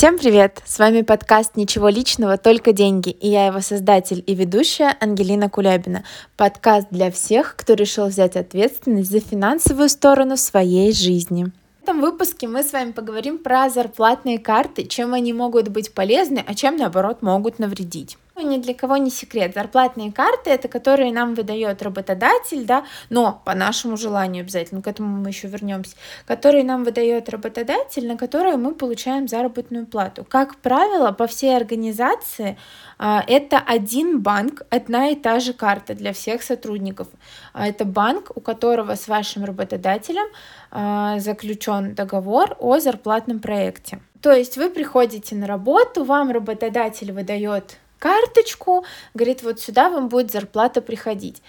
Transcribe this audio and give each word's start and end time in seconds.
Всем 0.00 0.16
привет! 0.16 0.62
С 0.64 0.78
вами 0.78 1.02
подкаст 1.02 1.56
«Ничего 1.56 1.90
личного, 1.90 2.38
только 2.38 2.72
деньги» 2.72 3.10
и 3.10 3.28
я 3.28 3.44
его 3.44 3.60
создатель 3.60 4.24
и 4.26 4.34
ведущая 4.34 4.96
Ангелина 4.98 5.50
Кулябина. 5.50 6.04
Подкаст 6.38 6.86
для 6.90 7.10
всех, 7.10 7.54
кто 7.54 7.74
решил 7.74 8.06
взять 8.06 8.34
ответственность 8.34 9.10
за 9.10 9.20
финансовую 9.20 9.90
сторону 9.90 10.38
своей 10.38 10.94
жизни. 10.94 11.52
В 11.80 11.82
этом 11.82 12.00
выпуске 12.00 12.48
мы 12.48 12.62
с 12.62 12.72
вами 12.72 12.92
поговорим 12.92 13.36
про 13.36 13.68
зарплатные 13.68 14.38
карты, 14.38 14.86
чем 14.86 15.12
они 15.12 15.34
могут 15.34 15.68
быть 15.68 15.92
полезны, 15.92 16.42
а 16.46 16.54
чем 16.54 16.78
наоборот 16.78 17.20
могут 17.20 17.58
навредить 17.58 18.16
ни 18.40 18.58
для 18.58 18.74
кого 18.74 18.96
не 18.96 19.10
секрет. 19.10 19.54
Зарплатные 19.54 20.12
карты 20.12 20.50
это 20.50 20.68
которые 20.68 21.12
нам 21.12 21.34
выдает 21.34 21.82
работодатель, 21.82 22.64
да, 22.64 22.84
но 23.10 23.42
по 23.44 23.54
нашему 23.54 23.96
желанию 23.96 24.42
обязательно, 24.42 24.82
к 24.82 24.86
этому 24.86 25.16
мы 25.16 25.28
еще 25.28 25.48
вернемся, 25.48 25.96
которые 26.26 26.64
нам 26.64 26.84
выдает 26.84 27.28
работодатель, 27.28 28.06
на 28.06 28.16
которые 28.16 28.56
мы 28.56 28.74
получаем 28.74 29.28
заработную 29.28 29.86
плату. 29.86 30.24
Как 30.28 30.56
правило, 30.56 31.12
по 31.12 31.26
всей 31.26 31.56
организации 31.56 32.56
а, 32.98 33.24
это 33.26 33.58
один 33.58 34.20
банк, 34.20 34.62
одна 34.70 35.08
и 35.08 35.16
та 35.16 35.40
же 35.40 35.52
карта 35.52 35.94
для 35.94 36.12
всех 36.12 36.42
сотрудников. 36.42 37.08
А, 37.52 37.66
это 37.66 37.84
банк, 37.84 38.30
у 38.34 38.40
которого 38.40 38.94
с 38.94 39.08
вашим 39.08 39.44
работодателем 39.44 40.26
а, 40.70 41.18
заключен 41.18 41.94
договор 41.94 42.56
о 42.58 42.78
зарплатном 42.78 43.40
проекте. 43.40 44.00
То 44.20 44.32
есть 44.32 44.56
вы 44.56 44.70
приходите 44.70 45.34
на 45.34 45.46
работу, 45.46 46.04
вам 46.04 46.30
работодатель 46.30 47.12
выдает 47.12 47.78
карточку, 48.00 48.84
говорит, 49.14 49.44
вот 49.44 49.60
сюда 49.60 49.90
вам 49.90 50.08
будет 50.08 50.32
зарплата 50.32 50.80
приходить. 50.80 51.40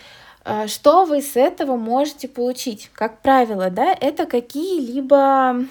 А, 0.44 0.68
что 0.68 1.06
вы 1.06 1.24
с 1.24 1.36
этого 1.36 1.76
можете 1.78 2.28
получить? 2.28 2.92
Как 2.94 3.22
правило, 3.22 3.72
да, 3.72 3.96
это 4.00 4.28
какие-либо 4.28 5.66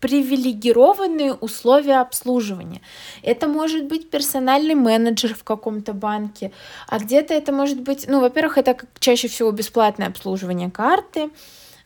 привилегированные 0.00 1.32
условия 1.34 2.00
обслуживания. 2.00 2.80
Это 3.22 3.48
может 3.48 3.86
быть 3.86 4.10
персональный 4.10 4.74
менеджер 4.74 5.34
в 5.34 5.42
каком-то 5.42 5.94
банке, 5.94 6.52
а 6.86 6.98
где-то 6.98 7.34
это 7.34 7.50
может 7.50 7.80
быть, 7.80 8.06
ну, 8.06 8.20
во-первых, 8.20 8.58
это 8.58 8.76
чаще 8.98 9.28
всего 9.28 9.50
бесплатное 9.50 10.08
обслуживание 10.08 10.70
карты, 10.70 11.30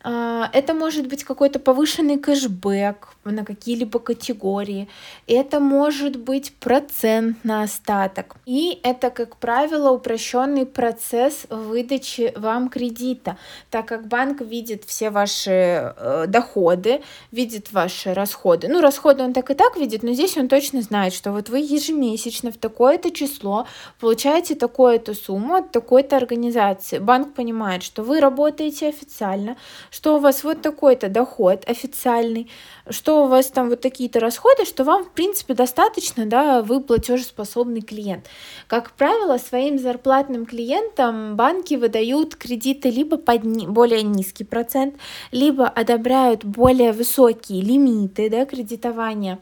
это 0.02 0.74
может 0.74 1.08
быть 1.08 1.24
какой-то 1.24 1.58
повышенный 1.58 2.18
кэшбэк 2.18 3.08
на 3.24 3.44
какие-либо 3.44 3.98
категории. 3.98 4.88
Это 5.26 5.60
может 5.60 6.16
быть 6.16 6.54
процент 6.54 7.44
на 7.44 7.62
остаток. 7.62 8.36
И 8.46 8.80
это, 8.82 9.10
как 9.10 9.36
правило, 9.36 9.90
упрощенный 9.90 10.64
процесс 10.64 11.46
выдачи 11.50 12.32
вам 12.36 12.70
кредита, 12.70 13.36
так 13.70 13.86
как 13.86 14.06
банк 14.08 14.40
видит 14.40 14.84
все 14.84 15.10
ваши 15.10 15.50
э, 15.96 16.24
доходы, 16.28 17.02
видит 17.30 17.72
ваши 17.72 18.14
расходы. 18.14 18.68
Ну, 18.68 18.80
расходы 18.80 19.22
он 19.22 19.34
так 19.34 19.50
и 19.50 19.54
так 19.54 19.76
видит, 19.76 20.02
но 20.02 20.12
здесь 20.12 20.36
он 20.38 20.48
точно 20.48 20.80
знает, 20.80 21.12
что 21.12 21.32
вот 21.32 21.50
вы 21.50 21.58
ежемесячно 21.58 22.50
в 22.52 22.56
такое-то 22.56 23.10
число 23.10 23.66
получаете 23.98 24.54
такую-то 24.54 25.14
сумму 25.14 25.56
от 25.56 25.72
такой-то 25.72 26.16
организации. 26.16 26.98
Банк 26.98 27.34
понимает, 27.34 27.82
что 27.82 28.02
вы 28.02 28.20
работаете 28.20 28.88
официально, 28.88 29.56
что 29.90 30.16
у 30.16 30.20
вас 30.20 30.44
вот 30.44 30.62
такой-то 30.62 31.08
доход 31.08 31.64
официальный, 31.68 32.50
что 32.88 33.24
у 33.24 33.28
вас 33.28 33.48
там 33.48 33.68
вот 33.68 33.80
такие-то 33.80 34.20
расходы, 34.20 34.64
что 34.64 34.84
вам, 34.84 35.04
в 35.04 35.10
принципе, 35.10 35.54
достаточно, 35.54 36.26
да, 36.26 36.62
вы 36.62 36.80
платежеспособный 36.80 37.82
клиент. 37.82 38.26
Как 38.66 38.92
правило, 38.92 39.38
своим 39.38 39.78
зарплатным 39.78 40.46
клиентам 40.46 41.36
банки 41.36 41.74
выдают 41.74 42.36
кредиты 42.36 42.90
либо 42.90 43.16
под 43.16 43.42
более 43.42 44.02
низкий 44.02 44.44
процент, 44.44 44.94
либо 45.32 45.66
одобряют 45.66 46.44
более 46.44 46.92
высокие 46.92 47.62
лимиты, 47.62 48.30
да, 48.30 48.46
кредитования. 48.46 49.38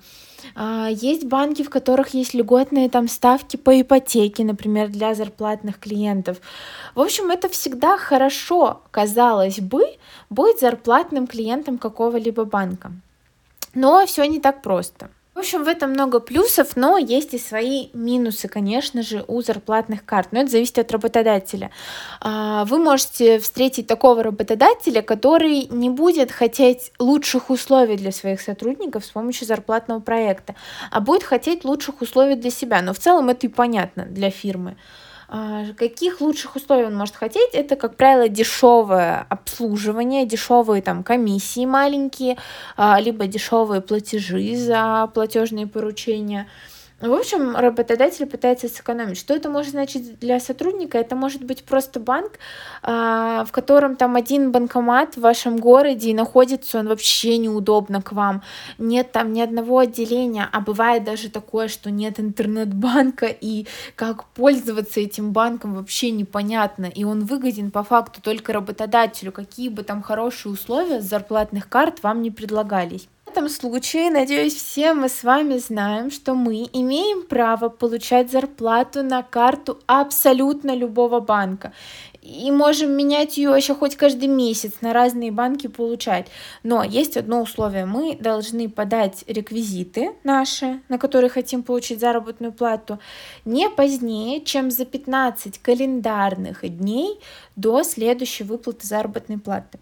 А, 0.55 0.89
есть 0.89 1.25
банки, 1.25 1.63
в 1.63 1.71
которых 1.71 2.15
есть 2.15 2.35
льготные 2.35 2.89
там 2.89 3.09
ставки 3.09 3.57
по 3.57 3.81
ипотеке, 3.81 4.45
например, 4.45 4.89
для 4.89 5.15
зарплатных 5.15 5.79
клиентов. 5.79 6.39
В 6.95 7.01
общем, 7.01 7.31
это 7.31 7.49
всегда 7.49 7.97
хорошо, 7.99 8.83
казалось 8.91 9.61
бы, 9.61 9.85
быть 10.31 10.61
зарплатным 10.61 11.27
клиентом 11.27 11.79
какого-либо 11.79 12.45
банка. 12.45 12.93
Но 13.75 14.07
все 14.07 14.25
не 14.25 14.41
так 14.41 14.63
просто. 14.63 15.11
В 15.39 15.41
общем, 15.41 15.63
в 15.63 15.69
этом 15.69 15.91
много 15.91 16.19
плюсов, 16.19 16.75
но 16.75 16.99
есть 16.99 17.33
и 17.33 17.39
свои 17.39 17.91
минусы, 17.93 18.49
конечно 18.49 19.05
же, 19.05 19.25
у 19.29 19.41
зарплатных 19.41 20.05
карт. 20.05 20.33
Но 20.33 20.41
это 20.41 20.51
зависит 20.51 20.81
от 20.81 20.91
работодателя. 20.91 21.71
А, 22.21 22.65
вы 22.65 22.79
можете 22.79 23.39
встретить 23.39 23.87
такого 23.87 24.25
работодателя, 24.25 25.01
который 25.01 25.69
не 25.71 25.91
будет 25.91 26.33
хотеть 26.33 26.91
лучших 26.99 27.51
условий 27.51 27.97
для 27.97 28.11
своих 28.11 28.41
сотрудников 28.41 29.05
с 29.05 29.11
помощью 29.11 29.47
зарплатного 29.47 30.01
проекта, 30.01 30.57
а 30.91 30.99
будет 30.99 31.23
хотеть 31.23 31.65
лучших 31.65 32.03
условий 32.03 32.35
для 32.35 32.51
себя. 32.51 32.83
Но 32.83 32.93
в 32.93 32.99
целом 32.99 33.29
это 33.29 33.47
и 33.47 33.49
понятно 33.49 34.07
для 34.07 34.31
фирмы. 34.31 34.77
А, 35.31 35.67
каких 35.77 36.23
лучших 36.23 36.57
условий 36.57 36.87
он 36.87 36.97
может 36.97 37.15
хотеть? 37.15 37.51
Это, 37.53 37.77
как 37.77 37.97
правило, 37.97 38.29
дешевое 38.29 39.27
обслуживание, 39.29 40.25
дешевые 40.25 40.81
там 40.81 41.05
комиссии 41.05 41.67
маленькие, 41.67 42.39
а, 42.79 42.99
либо 42.99 43.27
дешевые 43.27 43.83
платежи 43.83 44.57
за 44.57 45.11
платежные 45.13 45.67
поручения. 45.67 46.49
В 47.01 47.13
общем, 47.13 47.55
работодатель 47.55 48.27
пытается 48.27 48.69
сэкономить. 48.69 49.19
Что 49.19 49.33
это 49.33 49.49
может 49.49 49.71
значить 49.71 50.19
для 50.19 50.41
сотрудника? 50.41 50.99
Это 50.99 51.15
может 51.15 51.45
быть 51.45 51.63
просто 51.63 52.01
банк, 52.01 52.41
а, 52.83 53.45
в 53.45 53.53
котором 53.53 53.95
там 53.95 54.17
один 54.17 54.51
банкомат 54.51 55.15
в 55.15 55.21
вашем 55.21 55.59
городе 55.59 56.11
и 56.11 56.15
находится 56.15 56.81
он 56.81 56.89
вообще 56.89 57.39
неудобно 57.39 58.03
к 58.03 58.11
вам. 58.11 58.43
Нет 58.79 59.13
там 59.13 59.33
ни 59.33 59.41
одного 59.41 59.79
отделения, 59.79 60.49
а 60.51 60.61
бывает 60.61 61.05
даже 61.05 61.31
такое, 61.31 61.69
что 61.69 61.93
нет 61.93 62.19
интернет-банка, 62.19 63.27
и 63.27 63.69
как 63.95 64.25
пользоваться 64.25 64.99
этим 64.99 65.31
банком 65.31 65.75
вообще 65.77 66.11
непонятно. 66.11 66.87
И 66.87 67.05
он 67.05 67.27
выгоден 67.27 67.71
по 67.71 67.85
факту 67.85 68.21
только 68.21 68.53
работодателю, 68.53 69.31
какие 69.31 69.69
бы 69.69 69.85
там 69.85 70.03
хорошие 70.03 70.53
условия 70.53 71.01
с 71.01 71.05
зарплатных 71.05 71.69
карт 71.69 72.03
вам 72.03 72.23
не 72.23 72.33
предлагались. 72.33 73.09
В 73.29 73.31
этом 73.31 73.51
случае, 73.51 74.11
надеюсь, 74.11 74.55
все 74.55 74.95
мы 74.95 75.11
с 75.11 75.23
вами 75.23 75.59
знаем, 75.59 76.11
что 76.11 76.35
мы 76.35 76.67
имеем 76.73 77.27
право 77.27 77.69
получать 77.69 78.31
зарплату 78.31 79.03
на 79.03 79.23
карту 79.23 79.79
абсолютно 79.87 80.75
любого 80.75 81.21
банка. 81.21 81.75
И 82.23 82.51
можем 82.51 82.93
менять 82.93 83.37
ее 83.37 83.53
еще 83.55 83.75
хоть 83.75 83.97
каждый 83.97 84.29
месяц 84.29 84.81
на 84.81 84.95
разные 84.95 85.31
банки 85.31 85.67
получать. 85.67 86.29
Но 86.63 86.83
есть 86.83 87.19
одно 87.19 87.43
условие. 87.43 87.85
Мы 87.85 88.17
должны 88.17 88.71
подать 88.71 89.25
реквизиты 89.27 90.13
наши, 90.25 90.81
на 90.89 90.99
которые 90.99 91.29
хотим 91.29 91.63
получить 91.63 92.01
заработную 92.01 92.53
плату, 92.53 92.99
не 93.45 93.69
позднее, 93.69 94.43
чем 94.43 94.71
за 94.71 94.87
15 94.87 95.59
календарных 95.59 96.67
дней 96.67 97.21
до 97.57 97.83
следующей 97.83 98.45
выплаты 98.45 98.87
заработной 98.87 99.39
платы. 99.39 99.79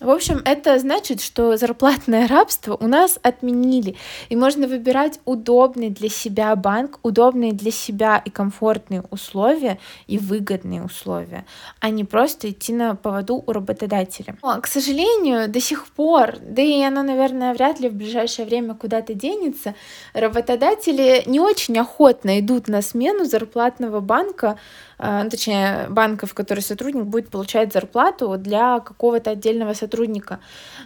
В 0.00 0.10
общем, 0.10 0.40
это 0.44 0.78
значит, 0.78 1.20
что 1.20 1.56
зарплатное 1.56 2.26
рабство 2.28 2.76
у 2.78 2.86
нас 2.86 3.18
отменили, 3.22 3.96
и 4.28 4.36
можно 4.36 4.66
выбирать 4.66 5.20
удобный 5.24 5.90
для 5.90 6.08
себя 6.08 6.54
банк, 6.56 6.98
удобные 7.02 7.52
для 7.52 7.70
себя 7.70 8.20
и 8.24 8.30
комфортные 8.30 9.02
условия 9.10 9.78
и 10.06 10.18
выгодные 10.18 10.82
условия, 10.82 11.44
а 11.80 11.90
не 11.90 12.04
просто 12.04 12.50
идти 12.50 12.72
на 12.72 12.94
поводу 12.96 13.42
у 13.46 13.52
работодателя. 13.52 14.36
Но, 14.42 14.60
к 14.60 14.66
сожалению, 14.66 15.48
до 15.48 15.60
сих 15.60 15.86
пор, 15.86 16.36
да 16.40 16.62
и 16.62 16.82
оно, 16.82 17.02
наверное, 17.02 17.54
вряд 17.54 17.80
ли 17.80 17.88
в 17.88 17.94
ближайшее 17.94 18.46
время 18.46 18.74
куда-то 18.74 19.14
денется, 19.14 19.74
работодатели 20.12 21.22
не 21.26 21.40
очень 21.40 21.78
охотно 21.78 22.40
идут 22.40 22.68
на 22.68 22.82
смену 22.82 23.24
зарплатного 23.24 24.00
банка, 24.00 24.58
ну, 24.98 25.30
точнее, 25.30 25.86
банка, 25.88 26.26
в 26.26 26.34
которой 26.34 26.60
сотрудник 26.60 27.04
будет 27.04 27.28
получать 27.28 27.72
зарплату 27.72 28.36
для 28.38 28.80
какого-то 28.80 29.30
отдельного 29.30 29.74
сотрудника. 29.74 30.40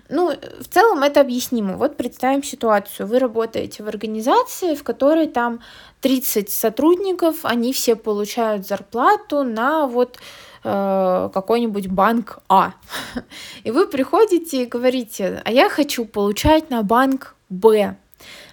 Ну, 0.09 0.33
в 0.61 0.69
целом 0.69 1.03
это 1.03 1.21
объяснимо. 1.21 1.77
Вот 1.77 1.97
представим 1.97 2.43
ситуацию. 2.43 3.07
Вы 3.07 3.19
работаете 3.19 3.83
в 3.83 3.89
организации, 3.89 4.75
в 4.75 4.83
которой 4.83 5.27
там 5.27 5.61
30 6.01 6.51
сотрудников, 6.51 7.39
они 7.43 7.73
все 7.73 7.97
получают 7.97 8.67
зарплату 8.67 9.43
на 9.43 9.87
вот 9.87 10.19
э, 10.65 11.31
какой-нибудь 11.33 11.89
банк 11.89 12.39
А. 12.49 12.73
И 13.65 13.71
вы 13.71 13.87
приходите 13.87 14.63
и 14.63 14.67
говорите, 14.67 15.43
а 15.45 15.51
я 15.51 15.69
хочу 15.69 16.05
получать 16.05 16.71
на 16.71 16.83
банк 16.83 17.35
Б. 17.49 17.97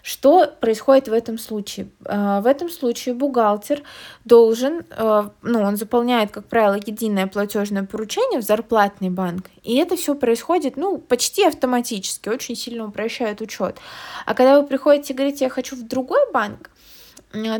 Что 0.05 0.45
происходит 0.59 1.07
в 1.07 1.13
этом 1.13 1.39
случае? 1.39 1.89
А, 2.05 2.39
в 2.39 2.45
этом 2.45 2.69
случае 2.69 3.15
бухгалтер 3.15 3.81
должен, 4.23 4.85
а, 4.91 5.31
ну, 5.41 5.61
он 5.63 5.77
заполняет, 5.77 6.29
как 6.29 6.45
правило, 6.45 6.75
единое 6.75 7.25
платежное 7.25 7.85
поручение 7.85 8.39
в 8.39 8.43
зарплатный 8.43 9.09
банк, 9.09 9.49
и 9.63 9.77
это 9.77 9.95
все 9.95 10.13
происходит, 10.13 10.77
ну, 10.77 10.99
почти 10.99 11.43
автоматически, 11.43 12.29
очень 12.29 12.55
сильно 12.55 12.85
упрощает 12.85 13.41
учет. 13.41 13.79
А 14.27 14.35
когда 14.35 14.61
вы 14.61 14.67
приходите 14.67 15.13
и 15.13 15.15
говорите, 15.15 15.45
я 15.45 15.49
хочу 15.49 15.75
в 15.75 15.87
другой 15.87 16.31
банк, 16.31 16.69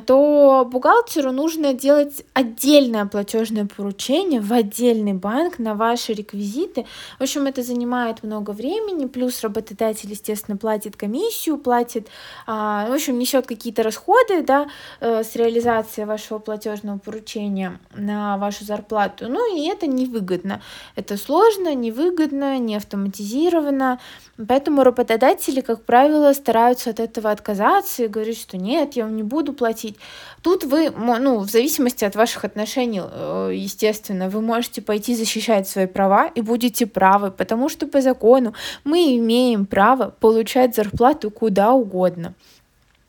то 0.06 0.68
бухгалтеру 0.72 1.32
нужно 1.32 1.74
делать 1.74 2.24
отдельное 2.34 3.06
платежное 3.06 3.66
поручение 3.66 4.40
в 4.40 4.54
отдельный 4.54 5.14
банк 5.14 5.60
на 5.60 5.76
ваши 5.76 6.14
реквизиты. 6.14 6.86
В 7.20 7.24
общем, 7.24 7.46
это 7.46 7.62
занимает 7.62 8.24
много 8.24 8.52
времени, 8.52 9.06
плюс 9.06 9.44
работодатель, 9.44 10.10
естественно, 10.10 10.58
платит 10.58 10.96
комиссию, 10.96 11.58
платит, 11.58 12.08
а, 12.48 12.88
в 12.90 12.94
общем, 12.94 13.20
несет 13.20 13.48
какие-то 13.48 13.84
расходы 13.84 14.44
да, 14.44 14.68
э, 15.02 15.24
с 15.24 15.36
реализацией 15.36 16.06
вашего 16.06 16.40
платежного 16.40 16.98
поручения 16.98 17.80
на 17.96 18.38
вашу 18.38 18.64
зарплату. 18.64 19.28
Ну 19.28 19.58
и 19.58 19.68
это 19.68 19.88
невыгодно. 19.88 20.62
Это 20.96 21.18
сложно, 21.18 21.74
невыгодно, 21.76 22.60
не 22.60 22.76
автоматизировано. 22.76 24.00
Поэтому 24.48 24.84
работодатели, 24.84 25.62
как 25.62 25.84
правило, 25.86 26.34
стараются 26.34 26.90
от 26.90 27.00
этого 27.00 27.32
отказаться 27.32 28.04
и 28.04 28.08
говорят, 28.08 28.38
что 28.38 28.58
нет, 28.58 28.94
я 28.94 29.06
вам 29.06 29.16
не 29.16 29.24
буду 29.24 29.54
платить. 29.56 29.96
Тут 30.42 30.64
вы, 30.64 30.92
ну, 30.92 31.40
в 31.40 31.50
зависимости 31.50 32.06
от 32.06 32.16
ваших 32.16 32.46
отношений, 32.46 33.02
э, 33.04 33.52
естественно, 33.54 34.30
вы 34.30 34.42
можете 34.42 34.82
пойти 34.82 35.16
защищать 35.16 35.68
свои 35.68 35.88
права 35.88 36.28
и 36.28 36.42
будете 36.42 36.86
правы, 36.86 37.32
потому 37.32 37.70
что 37.70 37.88
по 37.88 38.02
закону 38.02 38.54
мы 38.84 39.18
имеем 39.18 39.66
право 39.66 40.14
получать 40.20 40.76
зарплату 40.76 41.32
куда 41.32 41.74
угодно. 41.74 42.34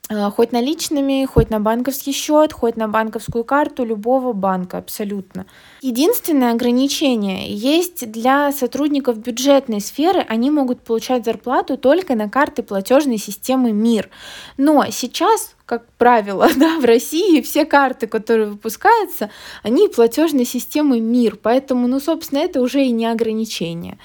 Э, 0.08 0.30
хоть 0.30 0.52
наличными, 0.52 1.24
хоть 1.24 1.50
на 1.50 1.58
банковский 1.58 2.12
счет, 2.12 2.52
хоть 2.52 2.76
на 2.76 2.86
банковскую 2.86 3.44
карту 3.44 3.84
любого 3.84 4.32
банка, 4.32 4.78
абсолютно. 4.78 5.46
Единственное 5.80 6.52
ограничение 6.52 7.52
есть 7.52 8.10
для 8.10 8.52
сотрудников 8.52 9.18
бюджетной 9.18 9.80
сферы, 9.80 10.24
они 10.28 10.50
могут 10.50 10.80
получать 10.82 11.24
зарплату 11.24 11.76
только 11.76 12.14
на 12.14 12.28
карты 12.28 12.62
платежной 12.62 13.18
системы 13.18 13.72
МИР. 13.72 14.10
Но 14.56 14.84
сейчас 14.90 15.56
как 15.66 15.90
правило, 15.98 16.48
да, 16.56 16.78
в 16.78 16.84
России 16.84 17.40
все 17.40 17.64
карты, 17.64 18.06
которые 18.06 18.50
выпускаются, 18.50 19.30
они 19.64 19.88
платежной 19.88 20.44
системы 20.44 21.00
МИР, 21.00 21.38
поэтому, 21.42 21.88
ну, 21.88 21.98
собственно, 21.98 22.38
это 22.38 22.60
уже 22.60 22.84
и 22.84 22.92
не 22.92 23.06
ограничение. 23.06 23.98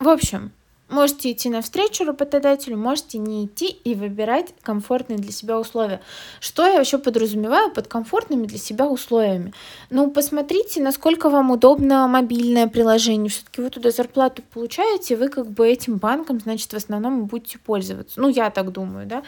В 0.00 0.08
общем, 0.08 0.52
Можете 0.90 1.32
идти 1.32 1.48
навстречу 1.48 2.04
работодателю, 2.04 2.76
можете 2.76 3.16
не 3.16 3.46
идти 3.46 3.68
и 3.68 3.94
выбирать 3.94 4.54
комфортные 4.60 5.18
для 5.18 5.32
себя 5.32 5.58
условия. 5.58 6.02
Что 6.40 6.66
я 6.66 6.76
вообще 6.76 6.98
подразумеваю 6.98 7.70
под 7.70 7.88
комфортными 7.88 8.46
для 8.46 8.58
себя 8.58 8.86
условиями? 8.86 9.54
Ну, 9.88 10.10
посмотрите, 10.10 10.82
насколько 10.82 11.30
вам 11.30 11.50
удобно 11.50 12.06
мобильное 12.06 12.68
приложение. 12.68 13.30
Все-таки 13.30 13.62
вы 13.62 13.70
туда 13.70 13.90
зарплату 13.92 14.42
получаете, 14.52 15.16
вы 15.16 15.30
как 15.30 15.50
бы 15.50 15.66
этим 15.66 15.96
банком, 15.96 16.38
значит, 16.38 16.70
в 16.70 16.76
основном 16.76 17.24
будете 17.24 17.58
пользоваться. 17.58 18.20
Ну, 18.20 18.28
я 18.28 18.50
так 18.50 18.70
думаю, 18.70 19.06
да. 19.06 19.22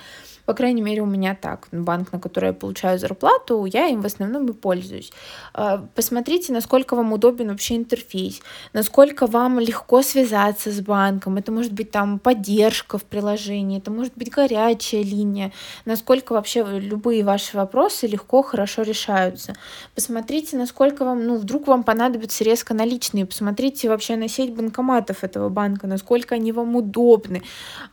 По 0.47 0.55
крайней 0.55 0.83
мере, 0.83 1.03
у 1.03 1.07
меня 1.07 1.35
так. 1.35 1.67
Банк, 1.73 2.13
на 2.13 2.21
который 2.21 2.49
я 2.49 2.53
получаю 2.53 2.99
зарплату, 2.99 3.65
я 3.65 3.89
им 3.89 4.01
в 4.01 4.07
основном 4.07 4.47
и 4.47 4.53
пользуюсь. 4.53 5.11
А, 5.53 5.85
посмотрите, 5.95 6.53
насколько 6.53 6.95
вам 6.95 7.13
удобен 7.13 7.49
вообще 7.49 7.77
интерфейс, 7.77 8.41
насколько 8.73 9.27
вам 9.27 9.59
легко 9.59 10.03
связаться 10.03 10.71
с 10.71 10.81
банком. 10.81 11.39
Это 11.47 11.53
может 11.53 11.73
быть 11.73 11.93
там 11.93 12.19
поддержка 12.19 12.99
в 12.99 13.05
приложении, 13.05 13.79
это 13.79 13.93
может 13.93 14.15
быть 14.17 14.31
горячая 14.31 15.05
линия, 15.05 15.53
насколько 15.85 16.33
вообще 16.33 16.65
любые 16.65 17.23
ваши 17.23 17.57
вопросы 17.57 18.09
легко, 18.09 18.43
хорошо 18.43 18.83
решаются. 18.83 19.55
Посмотрите, 19.95 20.57
насколько 20.57 21.05
вам, 21.05 21.25
ну, 21.25 21.37
вдруг 21.37 21.69
вам 21.69 21.85
понадобятся 21.85 22.43
резко 22.43 22.75
наличные, 22.75 23.27
посмотрите 23.27 23.89
вообще 23.89 24.17
на 24.17 24.27
сеть 24.27 24.55
банкоматов 24.55 25.23
этого 25.23 25.49
банка, 25.49 25.87
насколько 25.87 26.35
они 26.35 26.51
вам 26.51 26.75
удобны, 26.75 27.43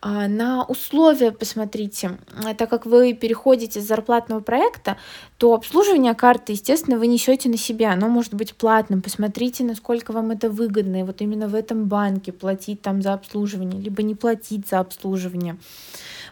а, 0.02 0.28
на 0.28 0.64
условия 0.64 1.32
посмотрите, 1.32 2.18
Э, 2.36 2.54
так 2.54 2.70
как 2.70 2.86
вы 2.86 3.14
переходите 3.14 3.82
с 3.82 3.88
зарплатного 3.88 4.40
проекта, 4.40 4.98
то 5.38 5.54
обслуживание 5.54 6.14
карты, 6.14 6.54
естественно, 6.54 6.98
вы 6.98 7.08
несете 7.08 7.50
на 7.50 7.58
себя. 7.58 7.92
Оно 7.94 8.08
может 8.08 8.34
быть 8.34 8.56
платным. 8.56 9.02
Посмотрите, 9.02 9.64
насколько 9.64 10.12
вам 10.12 10.32
это 10.32 10.50
выгодно. 10.50 11.02
И 11.02 11.04
вот 11.04 11.22
именно 11.22 11.48
в 11.48 11.56
этом 11.56 11.86
банке 11.86 12.32
платить 12.32 12.82
там 12.82 13.02
за 13.02 13.14
обслуживание, 13.14 13.43
либо 13.80 14.04
не 14.04 14.16
платить 14.16 14.68
за 14.68 14.80
обслуживание. 14.80 15.58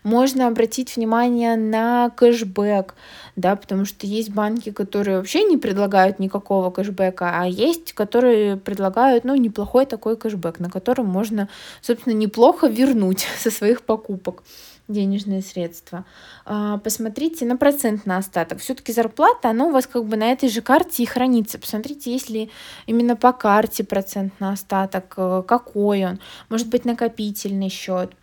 Можно 0.04 0.48
обратить 0.48 0.96
внимание 0.96 1.56
на 1.56 2.10
кэшбэк, 2.10 2.96
да, 3.36 3.56
потому 3.56 3.86
что 3.86 4.08
есть 4.08 4.32
банки, 4.32 4.72
которые 4.72 5.18
вообще 5.18 5.44
не 5.44 5.58
предлагают 5.58 6.18
никакого 6.18 6.72
кэшбэка, 6.72 7.40
а 7.42 7.46
есть, 7.46 7.94
которые 7.94 8.58
предлагают, 8.58 9.24
ну, 9.24 9.36
неплохой 9.36 9.86
такой 9.86 10.18
кэшбэк, 10.18 10.60
на 10.60 10.70
котором 10.70 11.06
можно, 11.06 11.50
собственно, 11.82 12.14
неплохо 12.14 12.68
вернуть 12.68 13.28
со 13.38 13.52
своих 13.52 13.84
покупок 13.84 14.44
денежные 14.88 15.42
средства. 15.42 16.06
А, 16.46 16.78
посмотрите 16.80 17.46
на 17.46 17.58
процент 17.58 18.06
на 18.06 18.18
остаток. 18.18 18.60
Все-таки 18.60 18.92
зарплата, 18.92 19.50
она 19.50 19.66
у 19.66 19.72
вас 19.72 19.88
как 19.88 20.06
бы 20.06 20.18
на 20.18 20.32
этой 20.32 20.50
же 20.50 20.62
карте 20.62 21.04
и 21.04 21.06
хранится. 21.06 21.60
Посмотрите, 21.60 22.12
есть 22.12 22.30
ли 22.30 22.50
именно 22.86 23.16
по 23.16 23.34
карте 23.34 23.84
процент 23.84 24.38
на 24.40 24.52
остаток, 24.52 25.14
э, 25.18 25.44
какой 25.48 26.06
он. 26.06 26.20
Может 26.50 26.68
быть, 26.68 26.86
накопительный 26.86 27.70
счет. 27.70 28.14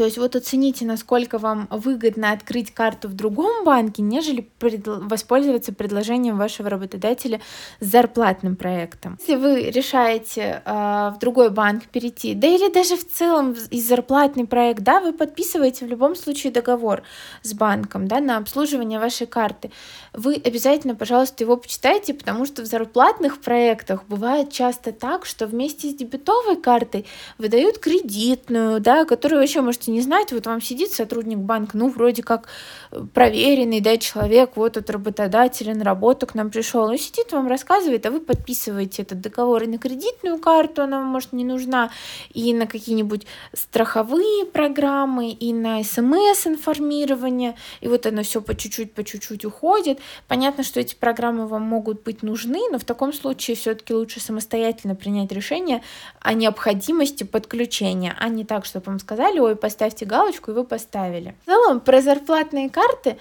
То 0.00 0.06
есть 0.06 0.16
вот 0.16 0.34
оцените, 0.34 0.86
насколько 0.86 1.36
вам 1.36 1.68
выгодно 1.70 2.32
открыть 2.32 2.72
карту 2.72 3.06
в 3.06 3.12
другом 3.12 3.64
банке, 3.64 4.00
нежели 4.00 4.48
предл- 4.58 5.06
воспользоваться 5.06 5.74
предложением 5.74 6.38
вашего 6.38 6.70
работодателя 6.70 7.42
с 7.80 7.86
зарплатным 7.86 8.56
проектом. 8.56 9.18
Если 9.20 9.36
вы 9.36 9.64
решаете 9.64 10.62
э, 10.64 10.70
в 11.14 11.18
другой 11.20 11.50
банк 11.50 11.84
перейти, 11.84 12.32
да 12.34 12.46
или 12.46 12.72
даже 12.72 12.96
в 12.96 13.06
целом 13.06 13.54
из 13.70 13.86
зарплатный 13.86 14.46
проект, 14.46 14.80
да, 14.80 15.00
вы 15.00 15.12
подписываете 15.12 15.84
в 15.84 15.88
любом 15.88 16.16
случае 16.16 16.50
договор 16.50 17.02
с 17.42 17.52
банком, 17.52 18.08
да, 18.08 18.20
на 18.20 18.38
обслуживание 18.38 18.98
вашей 18.98 19.26
карты. 19.26 19.70
Вы 20.14 20.40
обязательно, 20.42 20.94
пожалуйста, 20.94 21.44
его 21.44 21.58
почитайте, 21.58 22.14
потому 22.14 22.46
что 22.46 22.62
в 22.62 22.64
зарплатных 22.64 23.42
проектах 23.42 24.04
бывает 24.08 24.50
часто 24.50 24.92
так, 24.92 25.26
что 25.26 25.46
вместе 25.46 25.90
с 25.90 25.94
дебетовой 25.94 26.56
картой 26.56 27.04
выдают 27.36 27.76
кредитную, 27.76 28.80
да, 28.80 29.04
которую 29.04 29.40
вообще 29.40 29.60
может 29.60 29.89
можете 29.90 29.92
не 29.92 30.00
знать, 30.00 30.32
вот 30.32 30.46
вам 30.46 30.60
сидит 30.60 30.92
сотрудник 30.92 31.38
банка, 31.38 31.76
ну, 31.76 31.88
вроде 31.88 32.22
как 32.22 32.48
э, 32.90 33.02
проверенный, 33.12 33.80
да, 33.80 33.96
человек, 33.96 34.52
вот 34.56 34.76
от 34.76 34.90
работодателя 34.90 35.74
на 35.74 35.84
работу 35.84 36.26
к 36.26 36.34
нам 36.34 36.50
пришел, 36.50 36.88
ну, 36.88 36.96
сидит, 36.96 37.32
вам 37.32 37.48
рассказывает, 37.48 38.06
а 38.06 38.10
вы 38.10 38.20
подписываете 38.20 39.02
этот 39.02 39.20
договор 39.20 39.62
и 39.62 39.66
на 39.66 39.78
кредитную 39.78 40.38
карту, 40.38 40.82
она 40.82 40.98
вам, 40.98 41.08
может, 41.08 41.32
не 41.32 41.44
нужна, 41.44 41.90
и 42.34 42.54
на 42.54 42.66
какие-нибудь 42.66 43.26
страховые 43.52 44.46
программы, 44.46 45.30
и 45.30 45.52
на 45.52 45.82
смс-информирование, 45.82 47.56
и 47.80 47.88
вот 47.88 48.06
оно 48.06 48.22
все 48.22 48.40
по 48.40 48.54
чуть-чуть, 48.54 48.92
по 48.92 49.04
чуть-чуть 49.04 49.44
уходит. 49.44 49.98
Понятно, 50.28 50.64
что 50.64 50.80
эти 50.80 50.94
программы 50.94 51.46
вам 51.46 51.62
могут 51.62 52.02
быть 52.04 52.22
нужны, 52.22 52.60
но 52.70 52.78
в 52.78 52.84
таком 52.84 53.12
случае 53.12 53.56
все-таки 53.56 53.94
лучше 53.94 54.20
самостоятельно 54.20 54.94
принять 54.94 55.32
решение 55.32 55.82
о 56.20 56.32
необходимости 56.34 57.24
подключения, 57.24 58.14
а 58.18 58.28
не 58.28 58.44
так, 58.44 58.64
чтобы 58.64 58.86
вам 58.86 58.98
сказали, 58.98 59.38
ой, 59.38 59.56
поставьте 59.70 60.04
галочку, 60.04 60.50
и 60.50 60.54
вы 60.54 60.64
поставили. 60.64 61.36
В 61.42 61.46
целом, 61.46 61.78
про 61.78 62.02
зарплатные 62.02 62.68
карты 62.70 63.16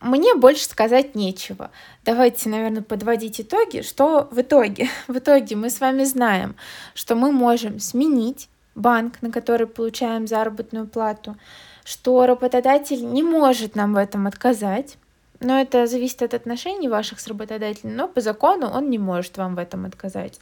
мне 0.00 0.34
больше 0.34 0.64
сказать 0.64 1.14
нечего. 1.14 1.70
Давайте, 2.04 2.48
наверное, 2.48 2.82
подводить 2.82 3.40
итоги. 3.40 3.82
Что 3.82 4.28
в 4.32 4.40
итоге? 4.40 4.88
В 5.08 5.18
итоге 5.18 5.54
мы 5.54 5.70
с 5.70 5.80
вами 5.80 6.02
знаем, 6.02 6.56
что 6.94 7.14
мы 7.14 7.30
можем 7.30 7.78
сменить 7.78 8.48
банк, 8.74 9.22
на 9.22 9.30
который 9.30 9.68
получаем 9.68 10.26
заработную 10.26 10.88
плату, 10.88 11.36
что 11.84 12.26
работодатель 12.26 13.06
не 13.06 13.22
может 13.22 13.76
нам 13.76 13.94
в 13.94 13.96
этом 13.96 14.26
отказать, 14.26 14.98
но 15.38 15.60
это 15.60 15.86
зависит 15.86 16.22
от 16.22 16.34
отношений 16.34 16.88
ваших 16.88 17.20
с 17.20 17.28
работодателем, 17.28 17.94
но 17.94 18.08
по 18.08 18.20
закону 18.20 18.66
он 18.66 18.90
не 18.90 18.98
может 18.98 19.36
вам 19.36 19.54
в 19.54 19.58
этом 19.58 19.86
отказать. 19.86 20.40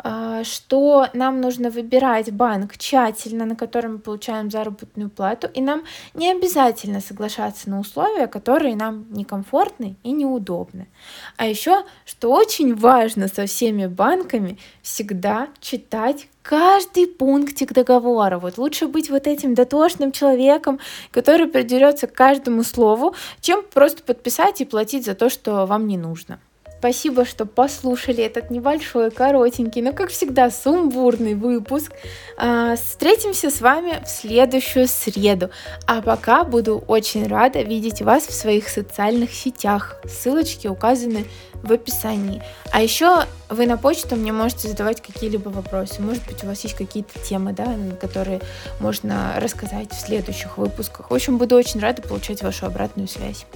А, 0.00 0.44
что 0.44 1.08
нам 1.12 1.40
нужно 1.40 1.70
выбирать 1.70 2.32
банк 2.32 2.76
тщательно, 2.78 3.44
на 3.44 3.56
котором 3.56 3.94
мы 3.94 3.98
получаем 3.98 4.48
заработную 4.48 5.10
плату, 5.10 5.48
и 5.52 5.60
нам 5.60 5.82
не 6.14 6.30
обязательно 6.30 7.00
соглашаться 7.00 7.68
на 7.68 7.80
условия, 7.80 8.28
которые 8.28 8.76
нам 8.76 9.06
некомфортны 9.10 9.96
и 10.04 10.12
неудобны. 10.12 10.86
А 11.36 11.46
еще, 11.46 11.84
что 12.06 12.30
очень 12.30 12.76
важно 12.76 13.26
со 13.26 13.46
всеми 13.46 13.86
банками, 13.86 14.58
всегда 14.82 15.48
читать 15.60 16.28
каждый 16.42 17.08
пунктик 17.08 17.72
договора. 17.72 18.38
Вот 18.38 18.56
лучше 18.56 18.86
быть 18.86 19.10
вот 19.10 19.26
этим 19.26 19.54
дотошным 19.54 20.12
человеком, 20.12 20.78
который 21.10 21.48
придерется 21.48 22.06
к 22.06 22.14
каждому 22.14 22.62
слову, 22.62 23.16
чем 23.40 23.64
просто 23.64 24.04
подписать 24.04 24.60
и 24.60 24.64
платить 24.64 25.04
за 25.04 25.16
то, 25.16 25.28
что 25.28 25.66
вам 25.66 25.88
не 25.88 25.98
нужно. 25.98 26.38
Спасибо, 26.78 27.24
что 27.24 27.44
послушали 27.44 28.22
этот 28.22 28.50
небольшой, 28.50 29.10
коротенький, 29.10 29.82
но, 29.82 29.92
как 29.92 30.10
всегда, 30.10 30.48
сумбурный 30.48 31.34
выпуск. 31.34 31.92
А, 32.36 32.76
встретимся 32.76 33.50
с 33.50 33.60
вами 33.60 34.00
в 34.04 34.08
следующую 34.08 34.86
среду. 34.86 35.50
А 35.88 36.02
пока 36.02 36.44
буду 36.44 36.78
очень 36.86 37.26
рада 37.26 37.62
видеть 37.62 38.00
вас 38.00 38.28
в 38.28 38.32
своих 38.32 38.68
социальных 38.68 39.32
сетях. 39.32 40.00
Ссылочки 40.04 40.68
указаны 40.68 41.24
в 41.64 41.72
описании. 41.72 42.42
А 42.70 42.80
еще 42.80 43.24
вы 43.48 43.66
на 43.66 43.76
почту 43.76 44.14
мне 44.14 44.30
можете 44.30 44.68
задавать 44.68 45.02
какие-либо 45.02 45.48
вопросы. 45.48 46.00
Может 46.00 46.24
быть, 46.26 46.44
у 46.44 46.46
вас 46.46 46.62
есть 46.62 46.76
какие-то 46.76 47.18
темы, 47.18 47.54
да, 47.54 47.74
которые 48.00 48.40
можно 48.78 49.34
рассказать 49.38 49.90
в 49.90 50.00
следующих 50.00 50.58
выпусках. 50.58 51.10
В 51.10 51.14
общем, 51.14 51.38
буду 51.38 51.56
очень 51.56 51.80
рада 51.80 52.02
получать 52.02 52.42
вашу 52.42 52.66
обратную 52.66 53.08
связь. 53.08 53.46